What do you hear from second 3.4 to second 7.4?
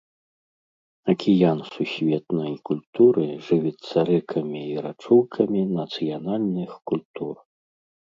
жывіцца рэкамі і рачулкамі нацыянальных культур.